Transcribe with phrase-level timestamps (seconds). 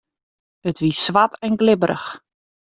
[0.69, 2.07] It wie swart en glibberich.